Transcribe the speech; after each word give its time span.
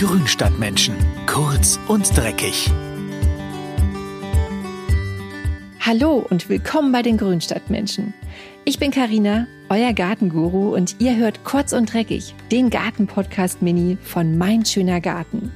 Grünstadtmenschen. 0.00 0.94
Kurz 1.26 1.78
und 1.86 2.16
dreckig. 2.16 2.70
Hallo 5.78 6.26
und 6.30 6.48
willkommen 6.48 6.90
bei 6.90 7.02
den 7.02 7.18
Grünstadtmenschen. 7.18 8.14
Ich 8.64 8.78
bin 8.78 8.92
Karina, 8.92 9.46
euer 9.68 9.92
Gartenguru 9.92 10.74
und 10.74 10.96
ihr 11.00 11.16
hört 11.16 11.44
Kurz 11.44 11.74
und 11.74 11.92
dreckig, 11.92 12.34
den 12.50 12.70
Gartenpodcast 12.70 13.60
Mini 13.60 13.98
von 14.02 14.38
Mein 14.38 14.64
schöner 14.64 15.02
Garten. 15.02 15.52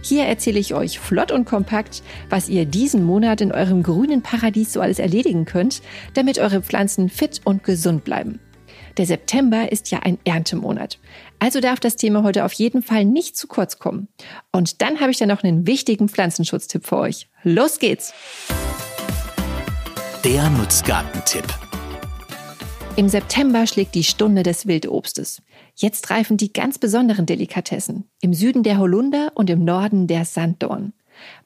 Hier 0.00 0.24
erzähle 0.24 0.58
ich 0.58 0.72
euch 0.72 0.98
flott 0.98 1.30
und 1.30 1.44
kompakt, 1.44 2.02
was 2.30 2.48
ihr 2.48 2.64
diesen 2.64 3.04
Monat 3.04 3.42
in 3.42 3.52
eurem 3.52 3.82
grünen 3.82 4.22
Paradies 4.22 4.72
so 4.72 4.80
alles 4.80 5.00
erledigen 5.00 5.44
könnt, 5.44 5.82
damit 6.14 6.38
eure 6.38 6.62
Pflanzen 6.62 7.10
fit 7.10 7.42
und 7.44 7.62
gesund 7.62 8.04
bleiben. 8.04 8.40
Der 8.98 9.06
September 9.06 9.72
ist 9.72 9.90
ja 9.90 10.00
ein 10.00 10.18
Erntemonat. 10.24 10.98
Also 11.38 11.60
darf 11.60 11.80
das 11.80 11.96
Thema 11.96 12.22
heute 12.22 12.44
auf 12.44 12.52
jeden 12.52 12.82
Fall 12.82 13.04
nicht 13.04 13.36
zu 13.36 13.48
kurz 13.48 13.78
kommen. 13.78 14.08
Und 14.52 14.82
dann 14.82 15.00
habe 15.00 15.10
ich 15.10 15.18
da 15.18 15.26
noch 15.26 15.42
einen 15.42 15.66
wichtigen 15.66 16.08
Pflanzenschutztipp 16.08 16.86
für 16.86 16.98
euch. 16.98 17.28
Los 17.42 17.78
geht's! 17.78 18.12
Der 20.24 20.50
Nutzgartentipp. 20.50 21.46
Im 22.94 23.08
September 23.08 23.66
schlägt 23.66 23.94
die 23.94 24.04
Stunde 24.04 24.42
des 24.42 24.66
Wildobstes. 24.66 25.40
Jetzt 25.74 26.10
reifen 26.10 26.36
die 26.36 26.52
ganz 26.52 26.78
besonderen 26.78 27.24
Delikatessen. 27.24 28.04
Im 28.20 28.34
Süden 28.34 28.62
der 28.62 28.78
Holunder 28.78 29.32
und 29.34 29.48
im 29.48 29.64
Norden 29.64 30.06
der 30.06 30.26
Sanddorn. 30.26 30.92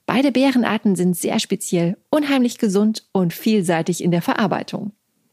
Beide 0.04 0.32
Beerenarten 0.32 0.96
sind 0.96 1.16
sehr 1.16 1.38
speziell, 1.38 1.96
unheimlich 2.10 2.58
gesund 2.58 3.04
und 3.12 3.32
vielseitig 3.32 4.02
in 4.02 4.10
der 4.10 4.22
Verarbeitung. 4.22 4.92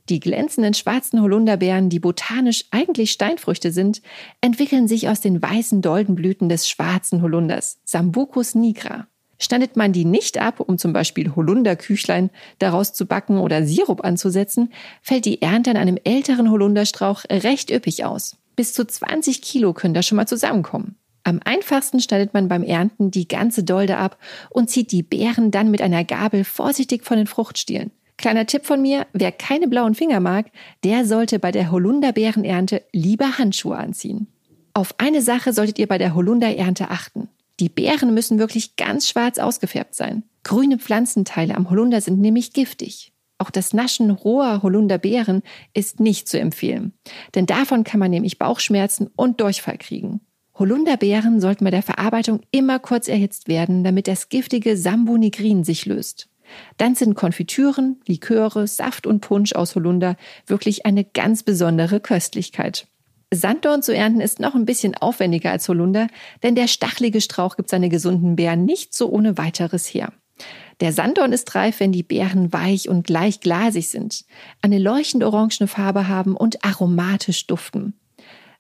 Die 0.09 0.20
glänzenden 0.20 0.73
schwarzen 0.73 1.21
Holunderbeeren, 1.21 1.89
die 1.89 1.99
botanisch 1.99 2.66
eigentlich 2.71 3.12
Steinfrüchte 3.12 3.71
sind, 3.71 4.02
entwickeln 4.41 4.88
sich 4.88 5.07
aus 5.07 5.21
den 5.21 5.41
weißen 5.41 5.81
Doldenblüten 5.81 6.49
des 6.49 6.68
schwarzen 6.68 7.21
Holunders, 7.21 7.79
Sambucus 7.85 8.54
nigra. 8.54 9.07
Standet 9.40 9.76
man 9.76 9.93
die 9.93 10.05
nicht 10.05 10.37
ab, 10.37 10.59
um 10.59 10.77
zum 10.77 10.93
Beispiel 10.93 11.35
Holunderküchlein 11.35 12.29
daraus 12.59 12.93
zu 12.93 13.05
backen 13.05 13.37
oder 13.37 13.65
Sirup 13.65 14.04
anzusetzen, 14.04 14.71
fällt 15.01 15.26
die 15.26 15.41
Ernte 15.41 15.71
an 15.71 15.77
einem 15.77 15.98
älteren 16.04 16.51
Holunderstrauch 16.51 17.24
recht 17.29 17.71
üppig 17.71 18.05
aus. 18.05 18.37
Bis 18.55 18.74
zu 18.74 18.85
20 18.85 19.41
Kilo 19.41 19.74
können 19.74 19.93
da 19.93 20.04
schon 20.04 20.18
mal 20.18 20.27
zusammenkommen. 20.27 20.96
Am 21.24 21.40
einfachsten 21.43 22.01
schneidet 22.01 22.34
man 22.34 22.49
beim 22.49 22.63
Ernten 22.63 23.09
die 23.09 23.27
ganze 23.27 23.63
Dolde 23.63 23.98
ab 23.98 24.18
und 24.49 24.70
zieht 24.70 24.91
die 24.91 25.04
Beeren 25.04 25.51
dann 25.51 25.71
mit 25.71 25.81
einer 25.81 26.04
Gabel 26.04 26.43
vorsichtig 26.43 27.05
von 27.05 27.18
den 27.18 27.27
Fruchtstielen. 27.27 27.91
Kleiner 28.17 28.45
Tipp 28.45 28.65
von 28.65 28.81
mir, 28.81 29.07
wer 29.13 29.31
keine 29.31 29.67
blauen 29.67 29.95
Finger 29.95 30.19
mag, 30.19 30.47
der 30.83 31.05
sollte 31.05 31.39
bei 31.39 31.51
der 31.51 31.71
Holunderbeerenernte 31.71 32.83
lieber 32.91 33.37
Handschuhe 33.37 33.77
anziehen. 33.77 34.27
Auf 34.73 34.95
eine 34.97 35.21
Sache 35.21 35.53
solltet 35.53 35.79
ihr 35.79 35.87
bei 35.87 35.97
der 35.97 36.15
Holunderernte 36.15 36.89
achten. 36.89 37.29
Die 37.59 37.69
Beeren 37.69 38.13
müssen 38.13 38.39
wirklich 38.39 38.75
ganz 38.75 39.07
schwarz 39.07 39.37
ausgefärbt 39.37 39.95
sein. 39.95 40.23
Grüne 40.43 40.79
Pflanzenteile 40.79 41.55
am 41.55 41.69
Holunder 41.69 42.01
sind 42.01 42.19
nämlich 42.19 42.53
giftig. 42.53 43.13
Auch 43.37 43.49
das 43.49 43.73
Naschen 43.73 44.09
roher 44.09 44.63
Holunderbeeren 44.63 45.43
ist 45.73 45.99
nicht 45.99 46.27
zu 46.27 46.39
empfehlen, 46.39 46.93
denn 47.35 47.45
davon 47.45 47.84
kann 47.84 47.99
man 47.99 48.11
nämlich 48.11 48.39
Bauchschmerzen 48.39 49.09
und 49.15 49.41
Durchfall 49.41 49.77
kriegen. 49.77 50.21
Holunderbeeren 50.55 51.41
sollten 51.41 51.65
bei 51.65 51.71
der 51.71 51.81
Verarbeitung 51.81 52.41
immer 52.51 52.79
kurz 52.79 53.07
erhitzt 53.07 53.47
werden, 53.47 53.84
damit 53.84 54.07
das 54.07 54.29
giftige 54.29 54.77
Sambonigrin 54.77 55.63
sich 55.63 55.85
löst. 55.85 56.29
Dann 56.77 56.96
sind 56.96 57.15
Konfitüren, 57.15 58.01
Liköre, 58.05 58.68
Saft 58.68 59.07
und 59.07 59.21
Punsch 59.21 59.54
aus 59.54 59.76
Holunder 59.76 60.15
wirklich 60.46 60.85
eine 60.85 61.04
ganz 61.04 61.43
besondere 61.43 61.99
Köstlichkeit. 61.99 62.87
Sanddorn 63.34 63.82
zu 63.82 63.96
ernten 63.96 64.22
ist 64.22 64.40
noch 64.40 64.56
ein 64.56 64.66
bisschen 64.66 64.96
aufwendiger 64.96 65.51
als 65.51 65.68
Holunder, 65.68 66.07
denn 66.44 66.56
der 66.56 66.68
stachelige 66.68 67.22
Strauch 67.22 67.56
gibt 67.56 67.69
seine 67.69 67.90
gesunden 67.90 68.35
Beeren 68.35 68.66
nicht 68.66 68.94
so 68.94 69.09
ohne 69.09 69.38
weiteres 69.38 69.88
her. 69.88 70.13
Der 70.80 70.91
Sanddorn 70.91 71.34
ist 71.34 71.53
reif, 71.56 71.80
wenn 71.80 71.91
die 71.91 72.03
Beeren 72.03 72.52
weich 72.52 72.90
und 72.90 73.06
gleich 73.06 73.40
glasig 73.40 73.90
sind, 73.90 74.25
eine 74.62 74.80
leuchtend 74.80 75.24
orangene 75.24 75.68
Farbe 75.68 76.08
haben 76.08 76.35
und 76.35 76.64
aromatisch 76.66 77.47
duften. 77.47 77.94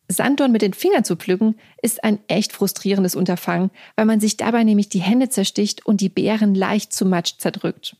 Sanddorn 0.07 0.51
mit 0.51 0.61
den 0.61 0.73
Fingern 0.73 1.03
zu 1.03 1.15
pflücken, 1.15 1.55
ist 1.81 2.03
ein 2.03 2.19
echt 2.27 2.53
frustrierendes 2.53 3.15
Unterfangen, 3.15 3.71
weil 3.95 4.05
man 4.05 4.19
sich 4.19 4.37
dabei 4.37 4.63
nämlich 4.63 4.89
die 4.89 5.01
Hände 5.01 5.29
zersticht 5.29 5.85
und 5.85 6.01
die 6.01 6.09
Beeren 6.09 6.55
leicht 6.55 6.93
zu 6.93 7.05
Matsch 7.05 7.37
zerdrückt. 7.37 7.95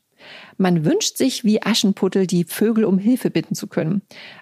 Man 0.57 0.85
wünscht 0.85 1.17
sich 1.17 1.43
wie 1.43 1.61
Aschenputtel 1.61 2.27
die 2.27 2.45
Vögel 2.45 2.85
um 2.85 2.97
Hilfe 2.97 3.29
bitten 3.29 3.55
zu 3.55 3.67
können. 3.67 4.01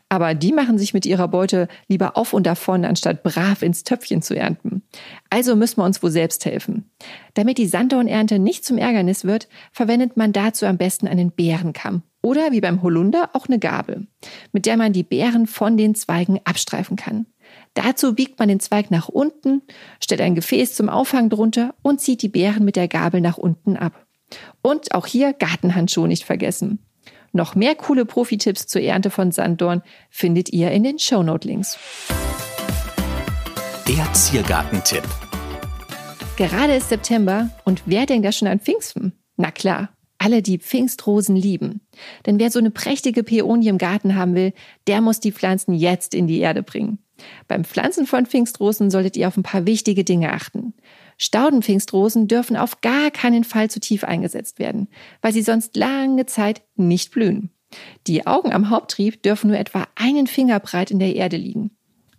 Aber 0.09 0.33
die 0.33 0.51
machen 0.51 0.77
sich 0.77 0.93
mit 0.93 1.05
ihrer 1.05 1.27
Beute 1.27 1.67
lieber 1.87 2.17
auf 2.17 2.33
und 2.33 2.45
davon, 2.45 2.85
anstatt 2.85 3.23
brav 3.23 3.61
ins 3.61 3.83
Töpfchen 3.83 4.21
zu 4.21 4.35
ernten. 4.35 4.83
Also 5.29 5.55
müssen 5.55 5.77
wir 5.77 5.85
uns 5.85 6.03
wohl 6.03 6.11
selbst 6.11 6.45
helfen. 6.45 6.91
Damit 7.33 7.57
die 7.57 7.67
Sanddornernte 7.67 8.39
nicht 8.39 8.65
zum 8.65 8.77
Ärgernis 8.77 9.25
wird, 9.25 9.47
verwendet 9.71 10.17
man 10.17 10.33
dazu 10.33 10.65
am 10.65 10.77
besten 10.77 11.07
einen 11.07 11.31
Bärenkamm. 11.31 12.03
Oder 12.21 12.51
wie 12.51 12.61
beim 12.61 12.83
Holunder 12.83 13.31
auch 13.33 13.47
eine 13.47 13.57
Gabel, 13.57 14.05
mit 14.51 14.67
der 14.67 14.77
man 14.77 14.93
die 14.93 15.03
Beeren 15.03 15.47
von 15.47 15.75
den 15.75 15.95
Zweigen 15.95 16.39
abstreifen 16.43 16.95
kann. 16.95 17.25
Dazu 17.73 18.15
biegt 18.15 18.37
man 18.37 18.49
den 18.49 18.59
Zweig 18.59 18.91
nach 18.91 19.07
unten, 19.07 19.61
stellt 20.01 20.21
ein 20.21 20.35
Gefäß 20.35 20.75
zum 20.75 20.89
Auffang 20.89 21.29
drunter 21.29 21.73
und 21.81 22.01
zieht 22.01 22.21
die 22.21 22.29
Beeren 22.29 22.65
mit 22.65 22.75
der 22.75 22.87
Gabel 22.87 23.21
nach 23.21 23.37
unten 23.37 23.77
ab. 23.77 24.05
Und 24.61 24.93
auch 24.93 25.05
hier 25.05 25.33
Gartenhandschuhe 25.33 26.07
nicht 26.07 26.25
vergessen. 26.25 26.79
Noch 27.33 27.55
mehr 27.55 27.75
coole 27.75 28.05
Profi-Tipps 28.05 28.67
zur 28.67 28.81
Ernte 28.81 29.09
von 29.09 29.31
Sanddorn 29.31 29.83
findet 30.09 30.51
ihr 30.51 30.71
in 30.71 30.83
den 30.83 30.99
Shownote-Links. 30.99 31.77
Der 33.87 34.13
Ziergartentipp. 34.13 35.07
Gerade 36.35 36.75
ist 36.75 36.89
September 36.89 37.49
und 37.63 37.83
wer 37.85 38.05
denkt 38.05 38.25
da 38.25 38.31
schon 38.31 38.47
an 38.47 38.59
Pfingsten? 38.59 39.13
Na 39.37 39.51
klar, 39.51 39.89
alle, 40.21 40.41
die 40.41 40.59
Pfingstrosen 40.59 41.35
lieben. 41.35 41.81
Denn 42.25 42.39
wer 42.39 42.51
so 42.51 42.59
eine 42.59 42.71
prächtige 42.71 43.23
Peonie 43.23 43.69
im 43.69 43.77
Garten 43.77 44.15
haben 44.15 44.35
will, 44.35 44.53
der 44.87 45.01
muss 45.01 45.19
die 45.19 45.31
Pflanzen 45.31 45.73
jetzt 45.73 46.13
in 46.13 46.27
die 46.27 46.39
Erde 46.39 46.63
bringen. 46.63 46.99
Beim 47.47 47.63
Pflanzen 47.63 48.05
von 48.05 48.25
Pfingstrosen 48.25 48.89
solltet 48.89 49.17
ihr 49.17 49.27
auf 49.27 49.37
ein 49.37 49.43
paar 49.43 49.65
wichtige 49.65 50.03
Dinge 50.03 50.31
achten. 50.31 50.73
Staudenpfingstrosen 51.17 52.27
dürfen 52.27 52.55
auf 52.55 52.81
gar 52.81 53.11
keinen 53.11 53.43
Fall 53.43 53.69
zu 53.69 53.79
tief 53.79 54.03
eingesetzt 54.03 54.59
werden, 54.59 54.87
weil 55.21 55.33
sie 55.33 55.43
sonst 55.43 55.75
lange 55.75 56.25
Zeit 56.25 56.61
nicht 56.75 57.11
blühen. 57.11 57.51
Die 58.07 58.27
Augen 58.27 58.51
am 58.51 58.69
Haupttrieb 58.69 59.23
dürfen 59.23 59.49
nur 59.49 59.59
etwa 59.59 59.87
einen 59.95 60.27
Finger 60.27 60.59
breit 60.59 60.91
in 60.91 60.99
der 60.99 61.15
Erde 61.15 61.37
liegen. 61.37 61.71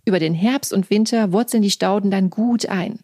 Über 0.05 0.19
den 0.19 0.35
Herbst 0.35 0.73
und 0.73 0.91
Winter 0.91 1.33
wurzeln 1.33 1.63
die 1.63 1.71
Stauden 1.71 2.11
dann 2.11 2.31
gut 2.31 2.67
ein. 2.67 3.01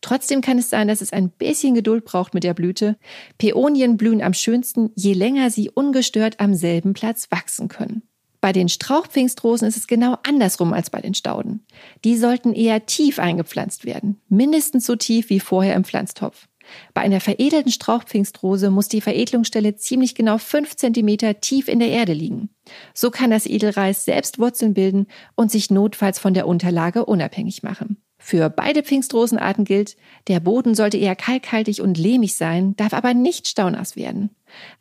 Trotzdem 0.00 0.40
kann 0.40 0.58
es 0.58 0.70
sein, 0.70 0.88
dass 0.88 1.00
es 1.00 1.12
ein 1.12 1.30
bisschen 1.30 1.74
Geduld 1.74 2.04
braucht 2.04 2.34
mit 2.34 2.44
der 2.44 2.54
Blüte. 2.54 2.96
Päonien 3.38 3.96
blühen 3.96 4.22
am 4.22 4.34
schönsten, 4.34 4.90
je 4.94 5.12
länger 5.12 5.50
sie 5.50 5.70
ungestört 5.70 6.40
am 6.40 6.54
selben 6.54 6.94
Platz 6.94 7.28
wachsen 7.30 7.68
können. 7.68 8.02
Bei 8.40 8.52
den 8.52 8.68
Strauchpfingstrosen 8.68 9.66
ist 9.66 9.76
es 9.76 9.88
genau 9.88 10.16
andersrum 10.22 10.72
als 10.72 10.90
bei 10.90 11.00
den 11.00 11.14
Stauden. 11.14 11.66
Die 12.04 12.16
sollten 12.16 12.52
eher 12.52 12.86
tief 12.86 13.18
eingepflanzt 13.18 13.84
werden, 13.84 14.20
mindestens 14.28 14.86
so 14.86 14.94
tief 14.94 15.28
wie 15.30 15.40
vorher 15.40 15.74
im 15.74 15.84
Pflanztopf. 15.84 16.46
Bei 16.94 17.00
einer 17.00 17.20
veredelten 17.20 17.72
Strauchpfingstrose 17.72 18.70
muss 18.70 18.88
die 18.88 19.00
Veredelungsstelle 19.00 19.76
ziemlich 19.76 20.14
genau 20.14 20.38
fünf 20.38 20.76
Zentimeter 20.76 21.40
tief 21.40 21.66
in 21.66 21.78
der 21.78 21.88
Erde 21.88 22.12
liegen. 22.12 22.50
So 22.94 23.10
kann 23.10 23.30
das 23.30 23.46
Edelreis 23.46 24.04
selbst 24.04 24.38
Wurzeln 24.38 24.74
bilden 24.74 25.06
und 25.34 25.50
sich 25.50 25.70
notfalls 25.70 26.18
von 26.18 26.34
der 26.34 26.46
Unterlage 26.46 27.06
unabhängig 27.06 27.62
machen. 27.62 28.02
Für 28.20 28.50
beide 28.50 28.82
Pfingstrosenarten 28.82 29.64
gilt, 29.64 29.96
der 30.26 30.40
Boden 30.40 30.74
sollte 30.74 30.96
eher 30.96 31.14
kalkhaltig 31.14 31.80
und 31.80 31.96
lehmig 31.96 32.36
sein, 32.36 32.74
darf 32.76 32.92
aber 32.92 33.14
nicht 33.14 33.46
staunass 33.46 33.94
werden. 33.94 34.30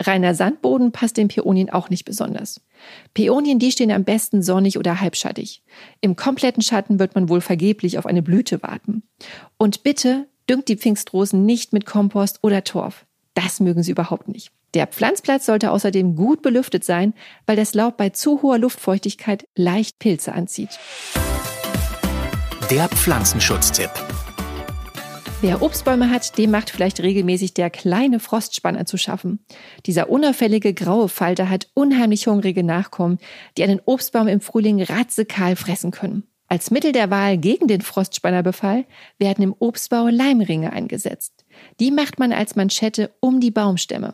Reiner 0.02 0.34
Sandboden 0.34 0.92
passt 0.92 1.18
den 1.18 1.28
Peonien 1.28 1.70
auch 1.70 1.90
nicht 1.90 2.04
besonders. 2.04 2.62
Peonien, 3.14 3.60
die 3.60 3.72
stehen 3.72 3.92
am 3.92 4.04
besten 4.04 4.42
sonnig 4.42 4.78
oder 4.78 5.02
halbschattig. 5.02 5.62
Im 6.02 6.16
kompletten 6.16 6.64
Schatten 6.64 7.00
wird 7.00 7.16
man 7.16 7.30
wohl 7.30 7.42
vergeblich 7.42 8.00
auf 8.00 8.08
eine 8.08 8.24
Blüte 8.24 8.64
warten. 8.64 9.04
Und 9.58 9.84
bitte 9.84 10.28
düngt 10.50 10.68
die 10.68 10.78
Pfingstrosen 10.78 11.46
nicht 11.46 11.74
mit 11.74 11.86
Kompost 11.86 12.40
oder 12.42 12.64
Torf. 12.64 13.06
Das 13.34 13.60
mögen 13.60 13.84
sie 13.84 13.92
überhaupt 13.92 14.30
nicht. 14.30 14.52
Der 14.74 14.88
Pflanzplatz 14.88 15.46
sollte 15.46 15.72
außerdem 15.72 16.16
gut 16.16 16.42
belüftet 16.42 16.84
sein, 16.84 17.14
weil 17.46 17.56
das 17.56 17.74
Laub 17.74 17.98
bei 17.98 18.10
zu 18.10 18.42
hoher 18.42 18.58
Luftfeuchtigkeit 18.58 19.48
leicht 19.56 20.00
Pilze 20.00 20.34
anzieht. 20.34 20.80
Der 22.70 22.90
Pflanzenschutztipp. 22.90 23.90
Wer 25.40 25.62
Obstbäume 25.62 26.10
hat, 26.10 26.38
dem 26.38 26.52
macht 26.52 26.70
vielleicht 26.70 27.00
regelmäßig 27.00 27.54
der 27.54 27.70
kleine 27.70 28.20
Frostspanner 28.20 28.86
zu 28.86 28.98
schaffen. 28.98 29.40
Dieser 29.86 30.10
unauffällige 30.10 30.74
graue 30.74 31.08
Falter 31.08 31.50
hat 31.50 31.70
unheimlich 31.76 32.28
hungrige 32.28 32.66
Nachkommen, 32.66 33.20
die 33.58 33.64
einen 33.64 33.80
Obstbaum 33.86 34.28
im 34.28 34.42
Frühling 34.42 34.84
ratzekahl 34.84 35.56
fressen 35.56 35.92
können. 35.92 36.24
Als 36.50 36.70
Mittel 36.70 36.92
der 36.92 37.10
Wahl 37.10 37.38
gegen 37.38 37.70
den 37.70 37.80
Frostspannerbefall 37.80 38.84
werden 39.18 39.44
im 39.46 39.56
Obstbau 39.58 40.08
Leimringe 40.08 40.74
eingesetzt. 40.74 41.46
Die 41.80 41.92
macht 41.92 42.20
man 42.20 42.34
als 42.34 42.58
Manschette 42.58 43.12
um 43.22 43.40
die 43.40 43.52
Baumstämme. 43.52 44.12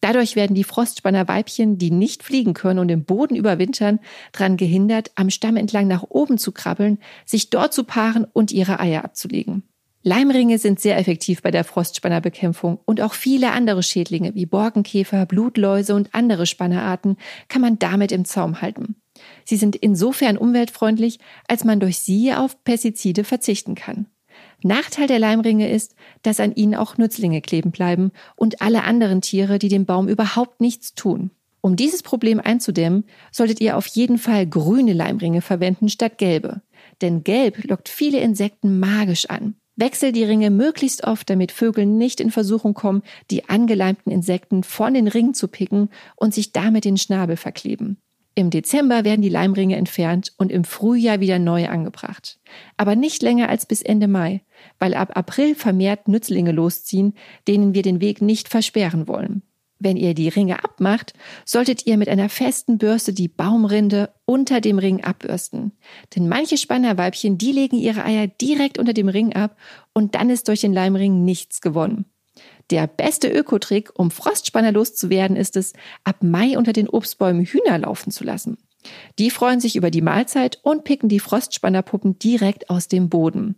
Dadurch 0.00 0.36
werden 0.36 0.54
die 0.54 0.64
Frostspannerweibchen, 0.64 1.78
die 1.78 1.90
nicht 1.90 2.22
fliegen 2.22 2.54
können 2.54 2.78
und 2.78 2.88
im 2.90 3.04
Boden 3.04 3.34
überwintern, 3.34 3.98
daran 4.32 4.56
gehindert, 4.56 5.10
am 5.14 5.30
Stamm 5.30 5.56
entlang 5.56 5.88
nach 5.88 6.04
oben 6.08 6.38
zu 6.38 6.52
krabbeln, 6.52 6.98
sich 7.24 7.50
dort 7.50 7.72
zu 7.72 7.84
paaren 7.84 8.24
und 8.24 8.52
ihre 8.52 8.78
Eier 8.78 9.04
abzulegen. 9.04 9.62
Leimringe 10.02 10.58
sind 10.58 10.78
sehr 10.78 10.98
effektiv 10.98 11.42
bei 11.42 11.50
der 11.50 11.64
Frostspannerbekämpfung 11.64 12.78
und 12.84 13.00
auch 13.00 13.12
viele 13.12 13.50
andere 13.50 13.82
Schädlinge 13.82 14.36
wie 14.36 14.46
Borkenkäfer, 14.46 15.26
Blutläuse 15.26 15.96
und 15.96 16.14
andere 16.14 16.46
Spannerarten 16.46 17.16
kann 17.48 17.60
man 17.60 17.80
damit 17.80 18.12
im 18.12 18.24
Zaum 18.24 18.62
halten. 18.62 18.94
Sie 19.44 19.56
sind 19.56 19.74
insofern 19.74 20.36
umweltfreundlich, 20.36 21.18
als 21.48 21.64
man 21.64 21.80
durch 21.80 21.98
sie 21.98 22.32
auf 22.32 22.62
Pestizide 22.62 23.24
verzichten 23.24 23.74
kann. 23.74 24.06
Nachteil 24.62 25.06
der 25.06 25.18
Leimringe 25.18 25.70
ist, 25.70 25.94
dass 26.22 26.40
an 26.40 26.54
ihnen 26.54 26.74
auch 26.74 26.98
Nützlinge 26.98 27.40
kleben 27.40 27.70
bleiben 27.70 28.10
und 28.36 28.62
alle 28.62 28.84
anderen 28.84 29.20
Tiere, 29.20 29.58
die 29.58 29.68
dem 29.68 29.86
Baum 29.86 30.08
überhaupt 30.08 30.60
nichts 30.60 30.94
tun. 30.94 31.30
Um 31.60 31.74
dieses 31.74 32.02
Problem 32.02 32.40
einzudämmen, 32.40 33.04
solltet 33.32 33.60
ihr 33.60 33.76
auf 33.76 33.86
jeden 33.88 34.18
Fall 34.18 34.46
grüne 34.46 34.92
Leimringe 34.92 35.40
verwenden 35.42 35.88
statt 35.88 36.16
gelbe. 36.16 36.62
Denn 37.02 37.24
gelb 37.24 37.64
lockt 37.64 37.88
viele 37.88 38.20
Insekten 38.20 38.78
magisch 38.78 39.26
an. 39.26 39.56
Wechsel 39.74 40.12
die 40.12 40.24
Ringe 40.24 40.50
möglichst 40.50 41.04
oft, 41.04 41.28
damit 41.28 41.52
Vögel 41.52 41.84
nicht 41.84 42.20
in 42.20 42.30
Versuchung 42.30 42.72
kommen, 42.72 43.02
die 43.30 43.48
angeleimten 43.48 44.10
Insekten 44.10 44.62
von 44.62 44.94
den 44.94 45.06
Ringen 45.06 45.34
zu 45.34 45.48
picken 45.48 45.90
und 46.14 46.32
sich 46.32 46.52
damit 46.52 46.84
den 46.84 46.96
Schnabel 46.96 47.36
verkleben. 47.36 47.98
Im 48.38 48.50
Dezember 48.50 49.04
werden 49.04 49.22
die 49.22 49.30
Leimringe 49.30 49.76
entfernt 49.76 50.34
und 50.36 50.52
im 50.52 50.64
Frühjahr 50.64 51.20
wieder 51.20 51.38
neu 51.38 51.68
angebracht. 51.68 52.38
Aber 52.76 52.94
nicht 52.94 53.22
länger 53.22 53.48
als 53.48 53.64
bis 53.64 53.80
Ende 53.80 54.08
Mai, 54.08 54.42
weil 54.78 54.92
ab 54.92 55.16
April 55.16 55.54
vermehrt 55.54 56.06
Nützlinge 56.06 56.52
losziehen, 56.52 57.14
denen 57.48 57.72
wir 57.72 57.80
den 57.80 58.02
Weg 58.02 58.20
nicht 58.20 58.48
versperren 58.48 59.08
wollen. 59.08 59.42
Wenn 59.78 59.96
ihr 59.96 60.12
die 60.12 60.28
Ringe 60.28 60.62
abmacht, 60.62 61.14
solltet 61.46 61.86
ihr 61.86 61.96
mit 61.96 62.10
einer 62.10 62.28
festen 62.28 62.76
Bürste 62.76 63.14
die 63.14 63.28
Baumrinde 63.28 64.10
unter 64.26 64.60
dem 64.60 64.78
Ring 64.78 65.02
abbürsten. 65.02 65.72
Denn 66.14 66.28
manche 66.28 66.58
Spannerweibchen, 66.58 67.38
die 67.38 67.52
legen 67.52 67.78
ihre 67.78 68.04
Eier 68.04 68.26
direkt 68.26 68.78
unter 68.78 68.92
dem 68.92 69.08
Ring 69.08 69.34
ab 69.34 69.56
und 69.94 70.14
dann 70.14 70.28
ist 70.28 70.48
durch 70.48 70.60
den 70.60 70.74
Leimring 70.74 71.24
nichts 71.24 71.62
gewonnen. 71.62 72.04
Der 72.70 72.86
beste 72.86 73.28
Ökotrick, 73.28 73.90
um 73.94 74.10
Frostspanner 74.10 74.72
loszuwerden, 74.72 75.36
ist 75.36 75.56
es, 75.56 75.72
ab 76.04 76.16
Mai 76.22 76.58
unter 76.58 76.72
den 76.72 76.88
Obstbäumen 76.88 77.44
Hühner 77.44 77.78
laufen 77.78 78.10
zu 78.10 78.24
lassen. 78.24 78.58
Die 79.18 79.30
freuen 79.30 79.60
sich 79.60 79.76
über 79.76 79.90
die 79.90 80.02
Mahlzeit 80.02 80.58
und 80.62 80.84
picken 80.84 81.08
die 81.08 81.20
Frostspannerpuppen 81.20 82.18
direkt 82.18 82.70
aus 82.70 82.88
dem 82.88 83.08
Boden. 83.08 83.56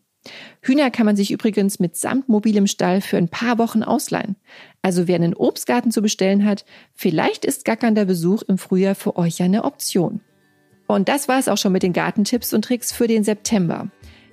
Hühner 0.60 0.90
kann 0.90 1.06
man 1.06 1.16
sich 1.16 1.30
übrigens 1.30 1.78
mit 1.78 1.96
samt 1.96 2.28
mobilem 2.28 2.66
Stall 2.66 3.00
für 3.00 3.16
ein 3.16 3.28
paar 3.28 3.58
Wochen 3.58 3.82
ausleihen. 3.82 4.36
Also 4.82 5.08
wer 5.08 5.16
einen 5.16 5.34
Obstgarten 5.34 5.90
zu 5.90 6.02
bestellen 6.02 6.44
hat, 6.44 6.64
vielleicht 6.94 7.44
ist 7.44 7.64
gackernder 7.64 8.04
Besuch 8.04 8.42
im 8.42 8.58
Frühjahr 8.58 8.94
für 8.94 9.16
euch 9.16 9.40
eine 9.42 9.64
Option. 9.64 10.20
Und 10.86 11.08
das 11.08 11.28
war 11.28 11.38
es 11.38 11.48
auch 11.48 11.58
schon 11.58 11.72
mit 11.72 11.82
den 11.82 11.92
Gartentipps 11.92 12.52
und 12.52 12.64
Tricks 12.64 12.92
für 12.92 13.06
den 13.06 13.24
September. 13.24 13.90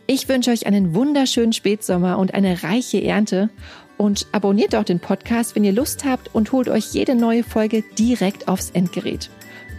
Ich 0.07 0.29
wünsche 0.29 0.51
euch 0.51 0.67
einen 0.67 0.93
wunderschönen 0.93 1.51
Spätsommer 1.51 2.19
und 2.19 2.33
eine 2.33 2.63
reiche 2.63 3.03
Ernte 3.03 3.49
und 3.97 4.27
abonniert 4.31 4.73
doch 4.73 4.83
den 4.83 4.99
Podcast, 4.99 5.55
wenn 5.55 5.63
ihr 5.63 5.73
Lust 5.73 6.05
habt 6.05 6.33
und 6.33 6.51
holt 6.51 6.69
euch 6.69 6.93
jede 6.93 7.15
neue 7.15 7.43
Folge 7.43 7.83
direkt 7.97 8.47
aufs 8.47 8.71
Endgerät. 8.71 9.29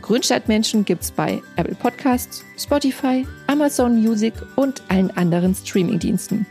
Grünstadtmenschen 0.03 0.85
gibt's 0.85 1.11
bei 1.11 1.43
Apple 1.57 1.75
Podcasts, 1.75 2.45
Spotify, 2.57 3.27
Amazon 3.49 4.01
Music 4.01 4.35
und 4.55 4.83
allen 4.89 5.11
anderen 5.17 5.55
Streamingdiensten. 5.55 6.47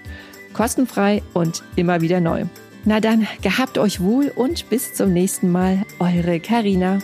Kostenfrei 0.54 1.22
und 1.34 1.64
immer 1.76 2.02
wieder 2.02 2.20
neu. 2.20 2.46
Na 2.84 3.00
dann, 3.00 3.28
gehabt 3.42 3.78
euch 3.78 4.00
wohl 4.02 4.32
und 4.36 4.70
bis 4.70 4.94
zum 4.94 5.12
nächsten 5.12 5.52
Mal, 5.52 5.84
eure 6.00 6.40
Karina. 6.40 7.00